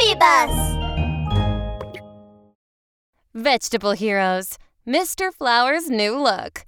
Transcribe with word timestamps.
Baby 0.00 0.18
Bus! 0.18 0.50
Vegetable 3.34 3.92
Heroes 3.92 4.56
Mr. 4.86 5.30
Flour's 5.30 5.90
New 5.90 6.16
Look. 6.16 6.64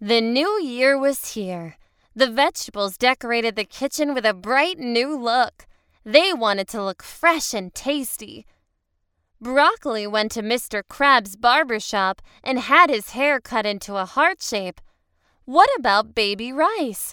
The 0.00 0.22
new 0.22 0.58
year 0.62 0.98
was 0.98 1.34
here. 1.34 1.76
The 2.14 2.30
vegetables 2.30 2.96
decorated 2.96 3.54
the 3.54 3.66
kitchen 3.66 4.14
with 4.14 4.24
a 4.24 4.32
bright 4.32 4.78
new 4.78 5.14
look. 5.14 5.66
They 6.06 6.32
wanted 6.32 6.68
to 6.68 6.82
look 6.82 7.02
fresh 7.02 7.52
and 7.52 7.74
tasty. 7.74 8.46
Broccoli 9.38 10.06
went 10.06 10.32
to 10.32 10.42
Mr. 10.42 10.82
Crab's 10.88 11.36
barber 11.36 11.78
shop 11.78 12.22
and 12.42 12.60
had 12.60 12.88
his 12.88 13.10
hair 13.10 13.42
cut 13.42 13.66
into 13.66 13.96
a 13.96 14.06
heart 14.06 14.40
shape. 14.40 14.80
What 15.44 15.68
about 15.78 16.14
Baby 16.14 16.50
Rice? 16.50 17.12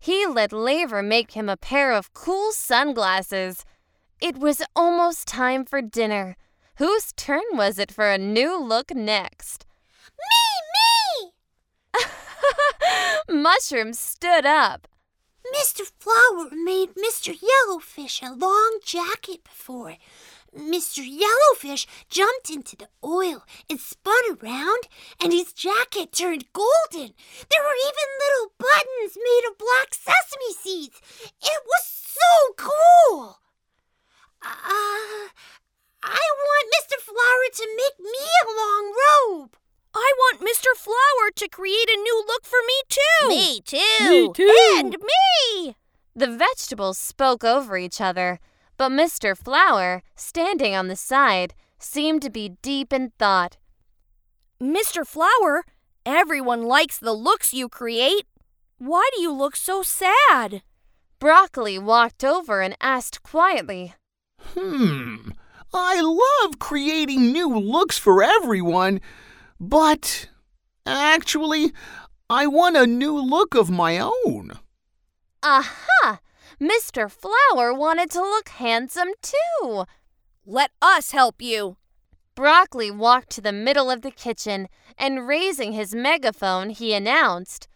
He 0.00 0.26
let 0.26 0.52
Laver 0.52 1.00
make 1.00 1.30
him 1.30 1.48
a 1.48 1.56
pair 1.56 1.92
of 1.92 2.12
cool 2.12 2.50
sunglasses. 2.50 3.64
It 4.22 4.38
was 4.38 4.62
almost 4.76 5.26
time 5.26 5.64
for 5.64 5.82
dinner. 5.82 6.36
Whose 6.76 7.10
turn 7.16 7.42
was 7.54 7.76
it 7.76 7.90
for 7.90 8.08
a 8.08 8.16
new 8.16 8.56
look 8.56 8.94
next? 8.94 9.66
Me, 10.16 11.32
me! 11.96 12.02
Mushroom 13.42 13.92
stood 13.92 14.46
up. 14.46 14.86
Mr. 15.52 15.90
Flour 15.98 16.50
made 16.52 16.90
Mr. 16.94 17.36
Yellowfish 17.36 18.22
a 18.22 18.32
long 18.32 18.78
jacket 18.84 19.42
before. 19.42 19.96
Mr. 20.56 21.02
Yellowfish 21.02 21.88
jumped 22.08 22.48
into 22.48 22.76
the 22.76 22.90
oil 23.04 23.44
and 23.68 23.80
spun 23.80 24.22
around, 24.40 24.84
and 25.20 25.32
his 25.32 25.52
jacket 25.52 26.12
turned 26.12 26.44
golden. 26.52 27.12
There 27.50 27.64
were 27.64 27.82
even 27.88 28.20
little 28.22 28.52
buttons 28.56 29.16
made 29.16 29.50
of 29.50 29.58
black 29.58 29.92
sesame 29.92 30.54
seeds. 30.60 31.00
It 31.42 31.62
was 31.66 31.84
so 31.84 32.54
cool. 32.56 33.41
Uh, 34.44 35.28
I 36.02 36.20
want 36.44 36.74
Mr. 36.76 36.98
Flour 37.00 37.48
to 37.54 37.68
make 37.76 37.98
me 38.00 38.18
a 38.42 38.50
long 38.56 38.94
robe. 39.04 39.56
I 39.94 40.12
want 40.16 40.40
Mr. 40.40 40.76
Flour 40.76 41.30
to 41.36 41.48
create 41.48 41.88
a 41.88 42.00
new 42.00 42.24
look 42.26 42.44
for 42.44 42.58
me, 42.66 42.74
too. 42.88 43.28
Me 43.28 43.60
too! 43.60 44.08
Me 44.08 44.32
too. 44.32 44.74
And 44.76 44.96
me! 44.98 45.76
The 46.14 46.28
vegetables 46.28 46.98
spoke 46.98 47.44
over 47.44 47.76
each 47.76 48.00
other, 48.00 48.40
but 48.76 48.90
Mr. 48.90 49.36
Flour, 49.36 50.02
standing 50.16 50.74
on 50.74 50.88
the 50.88 50.96
side, 50.96 51.54
seemed 51.78 52.22
to 52.22 52.30
be 52.30 52.56
deep 52.62 52.92
in 52.92 53.12
thought. 53.18 53.58
Mr. 54.60 55.06
Flour, 55.06 55.64
everyone 56.06 56.62
likes 56.62 56.98
the 56.98 57.12
looks 57.12 57.52
you 57.52 57.68
create. 57.68 58.26
Why 58.78 59.08
do 59.14 59.22
you 59.22 59.32
look 59.32 59.56
so 59.56 59.82
sad? 59.82 60.62
Broccoli 61.18 61.78
walked 61.78 62.24
over 62.24 62.60
and 62.60 62.76
asked 62.80 63.22
quietly, 63.22 63.94
Hmm. 64.54 65.30
I 65.74 66.00
love 66.00 66.58
creating 66.58 67.32
new 67.32 67.56
looks 67.58 67.98
for 67.98 68.22
everyone, 68.22 69.00
but 69.58 70.28
actually, 70.84 71.72
I 72.28 72.46
want 72.46 72.76
a 72.76 72.86
new 72.86 73.18
look 73.18 73.54
of 73.54 73.70
my 73.70 73.98
own. 73.98 74.52
Aha! 75.42 76.20
Mr. 76.60 77.10
Flour 77.10 77.74
wanted 77.74 78.10
to 78.10 78.20
look 78.20 78.50
handsome 78.50 79.08
too. 79.22 79.84
Let 80.44 80.70
us 80.80 81.12
help 81.12 81.40
you. 81.40 81.76
Broccoli 82.34 82.90
walked 82.90 83.30
to 83.30 83.40
the 83.40 83.52
middle 83.52 83.90
of 83.90 84.02
the 84.02 84.10
kitchen 84.10 84.68
and 84.96 85.26
raising 85.26 85.72
his 85.72 85.94
megaphone, 85.94 86.70
he 86.70 86.94
announced, 86.94 87.68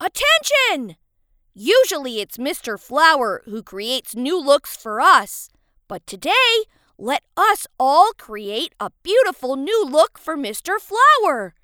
Attention! 0.00 0.96
Usually 1.54 2.20
it's 2.20 2.36
Mr. 2.36 2.78
Flour 2.78 3.42
who 3.46 3.62
creates 3.62 4.14
new 4.14 4.40
looks 4.40 4.76
for 4.76 5.00
us, 5.00 5.48
but 5.88 6.06
today 6.06 6.64
let 6.98 7.22
us 7.36 7.66
all 7.80 8.12
create 8.18 8.74
a 8.78 8.90
beautiful 9.02 9.56
new 9.56 9.84
look 9.84 10.18
for 10.18 10.36
Mr. 10.36 10.78
Flour. 10.78 11.54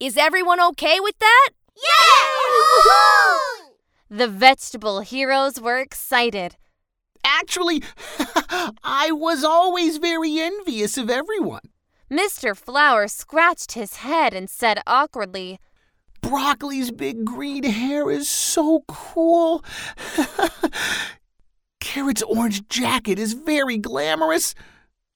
Is 0.00 0.16
everyone 0.16 0.60
okay 0.60 0.98
with 1.00 1.18
that? 1.18 1.50
Yeah! 1.76 3.38
The 4.10 4.26
vegetable 4.26 5.00
heroes 5.00 5.60
were 5.60 5.78
excited. 5.78 6.56
Actually, 7.22 7.82
I 8.82 9.10
was 9.12 9.44
always 9.44 9.98
very 9.98 10.40
envious 10.40 10.96
of 10.96 11.10
everyone. 11.10 11.60
Mr. 12.10 12.56
Flour 12.56 13.06
scratched 13.06 13.72
his 13.72 13.96
head 13.96 14.32
and 14.32 14.48
said 14.48 14.80
awkwardly, 14.86 15.60
Broccoli's 16.22 16.90
big 16.90 17.26
green 17.26 17.64
hair 17.64 18.10
is 18.10 18.30
so 18.30 18.84
cool. 18.88 19.62
Carrot's 21.88 22.22
orange 22.24 22.68
jacket 22.68 23.18
is 23.18 23.32
very 23.32 23.78
glamorous. 23.78 24.54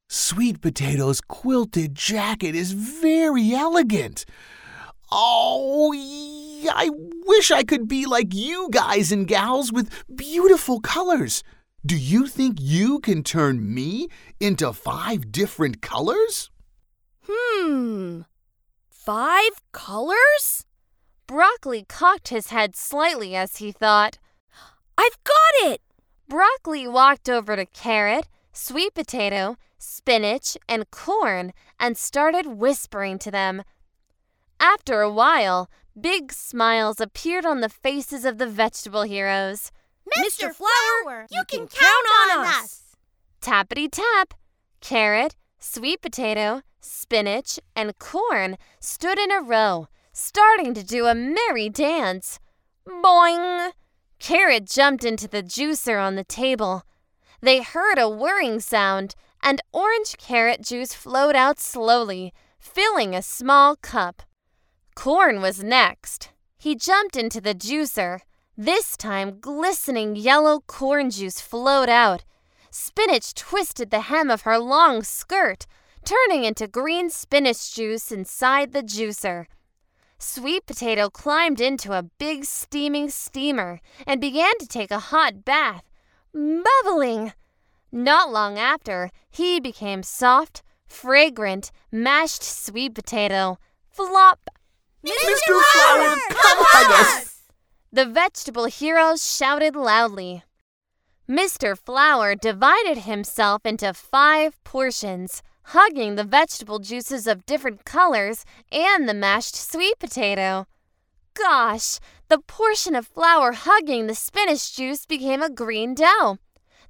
Sweet 0.08 0.62
Potato's 0.62 1.20
quilted 1.20 1.94
jacket 1.94 2.54
is 2.54 2.72
very 2.72 3.52
elegant. 3.52 4.24
Oh, 5.10 5.92
I 5.92 6.88
wish 7.26 7.50
I 7.50 7.62
could 7.62 7.88
be 7.88 8.06
like 8.06 8.32
you 8.32 8.70
guys 8.70 9.12
and 9.12 9.28
gals 9.28 9.70
with 9.70 9.92
beautiful 10.16 10.80
colors. 10.80 11.42
Do 11.84 11.94
you 11.94 12.26
think 12.26 12.56
you 12.58 13.00
can 13.00 13.22
turn 13.22 13.74
me 13.74 14.08
into 14.40 14.72
five 14.72 15.30
different 15.30 15.82
colors? 15.82 16.50
Hmm. 17.28 18.22
Five 18.88 19.60
colors? 19.72 20.64
Broccoli 21.26 21.84
cocked 21.86 22.28
his 22.28 22.46
head 22.46 22.74
slightly 22.76 23.36
as 23.36 23.58
he 23.58 23.72
thought. 23.72 24.16
I've 24.96 25.22
got 25.22 25.70
it! 25.70 25.82
Broccoli 26.32 26.88
walked 26.88 27.28
over 27.28 27.56
to 27.56 27.66
Carrot, 27.66 28.26
Sweet 28.54 28.94
Potato, 28.94 29.58
Spinach, 29.76 30.56
and 30.66 30.90
Corn 30.90 31.52
and 31.78 31.94
started 31.94 32.46
whispering 32.46 33.18
to 33.18 33.30
them. 33.30 33.64
After 34.58 35.02
a 35.02 35.12
while, 35.12 35.68
big 36.00 36.32
smiles 36.32 37.02
appeared 37.02 37.44
on 37.44 37.60
the 37.60 37.68
faces 37.68 38.24
of 38.24 38.38
the 38.38 38.46
vegetable 38.46 39.02
heroes. 39.02 39.70
Mr. 40.18 40.54
Flour, 40.54 41.26
you 41.30 41.44
can 41.48 41.68
count 41.68 42.06
on 42.22 42.46
us! 42.46 42.96
Tappity 43.42 43.90
tap! 43.90 44.32
Carrot, 44.80 45.36
sweet 45.58 46.00
potato, 46.00 46.62
spinach, 46.80 47.60
and 47.76 47.98
corn 47.98 48.56
stood 48.80 49.18
in 49.18 49.30
a 49.30 49.42
row, 49.42 49.86
starting 50.14 50.72
to 50.72 50.82
do 50.82 51.04
a 51.04 51.14
merry 51.14 51.68
dance. 51.68 52.40
Boing! 52.88 53.72
Carrot 54.22 54.66
jumped 54.66 55.02
into 55.02 55.26
the 55.26 55.42
juicer 55.42 56.00
on 56.00 56.14
the 56.14 56.22
table. 56.22 56.84
They 57.40 57.60
heard 57.60 57.98
a 57.98 58.08
whirring 58.08 58.60
sound, 58.60 59.16
and 59.42 59.60
orange 59.72 60.16
carrot 60.16 60.62
juice 60.62 60.94
flowed 60.94 61.34
out 61.34 61.58
slowly, 61.58 62.32
filling 62.56 63.16
a 63.16 63.20
small 63.20 63.74
cup. 63.74 64.22
Corn 64.94 65.42
was 65.42 65.64
next. 65.64 66.30
He 66.56 66.76
jumped 66.76 67.16
into 67.16 67.40
the 67.40 67.52
juicer. 67.52 68.20
This 68.56 68.96
time, 68.96 69.40
glistening 69.40 70.14
yellow 70.14 70.60
corn 70.68 71.10
juice 71.10 71.40
flowed 71.40 71.88
out. 71.88 72.22
Spinach 72.70 73.34
twisted 73.34 73.90
the 73.90 74.02
hem 74.02 74.30
of 74.30 74.42
her 74.42 74.60
long 74.60 75.02
skirt, 75.02 75.66
turning 76.04 76.44
into 76.44 76.68
green 76.68 77.10
spinach 77.10 77.74
juice 77.74 78.12
inside 78.12 78.72
the 78.72 78.84
juicer. 78.84 79.46
Sweet 80.22 80.66
Potato 80.66 81.10
climbed 81.10 81.60
into 81.60 81.92
a 81.92 82.04
big 82.04 82.44
steaming 82.44 83.10
steamer 83.10 83.80
and 84.06 84.20
began 84.20 84.56
to 84.58 84.68
take 84.68 84.92
a 84.92 85.10
hot 85.10 85.44
bath, 85.44 85.82
bubbling. 86.32 87.32
Not 87.90 88.30
long 88.30 88.56
after, 88.56 89.10
he 89.30 89.58
became 89.58 90.04
soft, 90.04 90.62
fragrant, 90.86 91.72
mashed 91.90 92.44
sweet 92.44 92.94
potato. 92.94 93.58
Flop! 93.90 94.48
Mr. 95.04 95.60
Flour, 95.72 96.16
come 96.28 96.58
on 96.58 96.92
us! 96.92 97.42
The 97.92 98.06
vegetable 98.06 98.66
heroes 98.66 99.26
shouted 99.26 99.74
loudly. 99.74 100.44
Mr. 101.28 101.76
Flour 101.76 102.36
divided 102.36 102.98
himself 102.98 103.66
into 103.66 103.92
five 103.92 104.62
portions, 104.62 105.42
hugging 105.64 106.14
the 106.14 106.24
vegetable 106.24 106.78
juices 106.78 107.26
of 107.26 107.46
different 107.46 107.84
colors 107.84 108.44
and 108.70 109.08
the 109.08 109.14
mashed 109.14 109.56
sweet 109.56 109.98
potato. 109.98 110.66
Gosh, 111.34 111.98
the 112.28 112.38
portion 112.38 112.94
of 112.94 113.06
flour 113.06 113.52
hugging 113.52 114.06
the 114.06 114.14
spinach 114.14 114.74
juice 114.74 115.06
became 115.06 115.42
a 115.42 115.50
green 115.50 115.94
dough. 115.94 116.38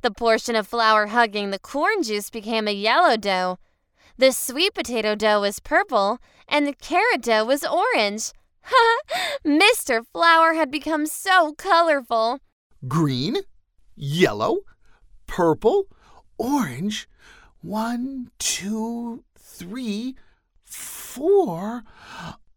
The 0.02 0.10
portion 0.10 0.56
of 0.56 0.66
flour 0.66 1.06
hugging 1.06 1.50
the 1.50 1.58
corn 1.58 2.02
juice 2.02 2.28
became 2.28 2.66
a 2.66 2.72
yellow 2.72 3.16
dough. 3.16 3.58
The 4.18 4.32
sweet 4.32 4.74
potato 4.74 5.14
dough 5.14 5.40
was 5.40 5.60
purple, 5.60 6.18
and 6.48 6.66
the 6.66 6.74
carrot 6.74 7.22
dough 7.22 7.44
was 7.44 7.64
orange. 7.64 8.32
Ha! 8.64 8.98
Mr. 9.44 10.06
Flour 10.12 10.54
had 10.54 10.70
become 10.70 11.06
so 11.06 11.52
colorful. 11.54 12.38
Green, 12.86 13.38
yellow, 13.96 14.58
purple, 15.26 15.86
orange. 16.38 17.08
One, 17.62 18.32
two, 18.40 19.22
three, 19.38 20.16
four. 20.64 21.84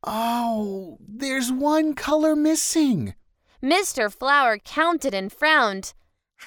Oh, 0.03 0.97
there's 1.07 1.51
one 1.51 1.93
color 1.93 2.35
missing. 2.35 3.13
Mr. 3.61 4.11
Flour 4.11 4.57
counted 4.57 5.13
and 5.13 5.31
frowned. 5.31 5.93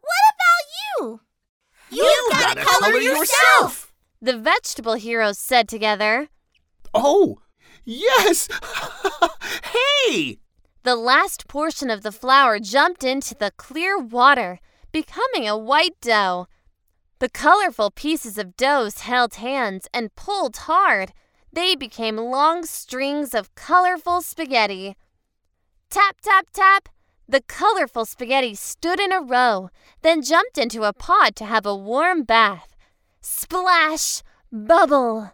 what 0.00 0.22
about 0.34 0.68
you? 1.00 1.20
You 1.90 2.28
gotta 2.30 2.60
color 2.60 2.96
yourself. 2.98 3.94
The 4.20 4.36
vegetable 4.36 4.94
heroes 4.94 5.38
said 5.38 5.68
together. 5.68 6.28
Oh, 6.92 7.38
yes! 7.84 8.48
hey! 10.04 10.38
The 10.82 10.96
last 10.96 11.48
portion 11.48 11.88
of 11.88 12.02
the 12.02 12.12
flour 12.12 12.58
jumped 12.58 13.04
into 13.04 13.34
the 13.34 13.52
clear 13.56 13.98
water, 13.98 14.60
becoming 14.92 15.48
a 15.48 15.56
white 15.56 15.98
dough. 16.02 16.46
The 17.22 17.28
colorful 17.28 17.92
pieces 17.92 18.36
of 18.36 18.56
doughs 18.56 19.02
held 19.02 19.34
hands 19.34 19.86
and 19.94 20.12
pulled 20.16 20.56
hard. 20.56 21.12
They 21.52 21.76
became 21.76 22.16
long 22.16 22.64
strings 22.66 23.32
of 23.32 23.54
colorful 23.54 24.22
spaghetti. 24.22 24.96
Tap, 25.88 26.20
tap, 26.20 26.48
tap! 26.52 26.88
The 27.28 27.42
colorful 27.42 28.06
spaghetti 28.06 28.56
stood 28.56 28.98
in 28.98 29.12
a 29.12 29.20
row, 29.20 29.70
then 30.00 30.22
jumped 30.22 30.58
into 30.58 30.82
a 30.82 30.92
pot 30.92 31.36
to 31.36 31.44
have 31.44 31.64
a 31.64 31.76
warm 31.76 32.24
bath. 32.24 32.74
Splash! 33.20 34.24
Bubble! 34.50 35.30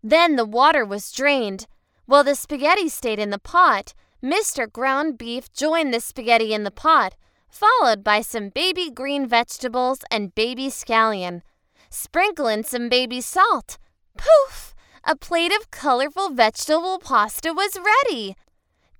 Then 0.00 0.36
the 0.36 0.44
water 0.44 0.84
was 0.84 1.10
drained. 1.10 1.66
While 2.06 2.22
the 2.22 2.36
spaghetti 2.36 2.88
stayed 2.88 3.18
in 3.18 3.30
the 3.30 3.40
pot, 3.40 3.94
Mr. 4.22 4.70
Ground 4.70 5.18
Beef 5.18 5.52
joined 5.52 5.92
the 5.92 5.98
spaghetti 5.98 6.54
in 6.54 6.62
the 6.62 6.70
pot, 6.70 7.16
followed 7.52 8.02
by 8.02 8.22
some 8.22 8.48
baby 8.48 8.90
green 8.90 9.26
vegetables 9.26 10.00
and 10.10 10.34
baby 10.34 10.68
scallion. 10.68 11.42
Sprinkle 11.90 12.48
in 12.48 12.64
some 12.64 12.88
baby 12.88 13.20
salt. 13.20 13.78
Poof! 14.16 14.74
A 15.04 15.14
plate 15.14 15.52
of 15.52 15.70
colorful 15.70 16.30
vegetable 16.30 16.98
pasta 16.98 17.52
was 17.52 17.78
ready. 17.78 18.34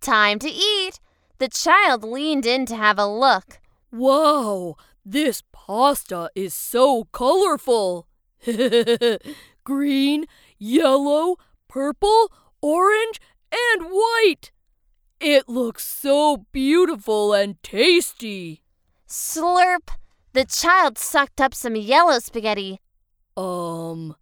Time 0.00 0.38
to 0.38 0.48
eat. 0.48 1.00
The 1.38 1.48
child 1.48 2.04
leaned 2.04 2.46
in 2.46 2.66
to 2.66 2.76
have 2.76 2.98
a 2.98 3.06
look. 3.06 3.58
Whoa! 3.90 4.76
this 5.04 5.42
pasta 5.52 6.30
is 6.34 6.54
so 6.54 7.04
colorful. 7.12 8.06
Green, 9.64 10.26
yellow, 10.58 11.36
purple, 11.68 12.32
orange, 12.60 13.20
and 13.52 13.90
white. 13.90 14.52
It 15.22 15.48
looks 15.48 15.86
so 15.86 16.46
beautiful 16.50 17.32
and 17.32 17.62
tasty. 17.62 18.64
Slurp! 19.08 19.88
The 20.32 20.44
child 20.44 20.98
sucked 20.98 21.40
up 21.40 21.54
some 21.54 21.76
yellow 21.76 22.18
spaghetti. 22.18 22.80
Um, 23.36 24.16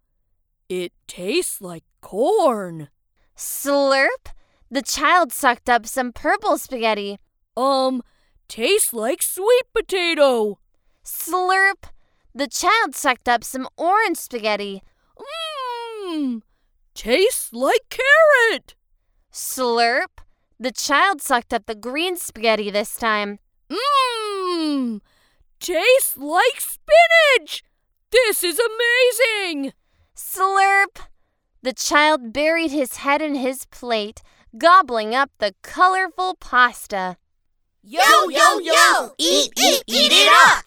it 0.69 0.93
tastes 1.07 1.59
like 1.59 1.85
corn. 2.01 2.89
Slurp! 3.35 4.29
The 4.69 4.83
child 4.83 5.33
sucked 5.33 5.71
up 5.71 5.87
some 5.87 6.13
purple 6.13 6.59
spaghetti. 6.59 7.17
Um, 7.57 8.03
tastes 8.47 8.93
like 8.93 9.23
sweet 9.23 9.73
potato. 9.73 10.59
Slurp! 11.03 11.89
The 12.35 12.47
child 12.47 12.93
sucked 12.93 13.27
up 13.27 13.43
some 13.43 13.67
orange 13.75 14.17
spaghetti. 14.17 14.83
Mmm, 15.17 16.43
tastes 16.93 17.51
like 17.51 17.89
carrot. 17.89 18.75
Slurp! 19.33 20.21
The 20.61 20.71
child 20.71 21.23
sucked 21.23 21.55
up 21.55 21.65
the 21.65 21.73
green 21.73 22.15
spaghetti 22.15 22.69
this 22.69 22.95
time. 22.95 23.39
Mmm, 23.67 25.01
tastes 25.59 26.15
like 26.15 26.59
spinach. 26.59 27.63
This 28.11 28.43
is 28.43 28.59
amazing. 28.59 29.73
Slurp! 30.15 30.99
The 31.63 31.73
child 31.73 32.31
buried 32.31 32.69
his 32.69 32.97
head 32.97 33.23
in 33.23 33.33
his 33.33 33.65
plate, 33.71 34.21
gobbling 34.55 35.15
up 35.15 35.31
the 35.39 35.55
colorful 35.63 36.35
pasta. 36.35 37.17
Yo, 37.81 38.29
yo, 38.29 38.59
yo! 38.59 39.15
Eat, 39.17 39.51
eat, 39.57 39.83
eat 39.87 40.11
it 40.11 40.29
up! 40.47 40.65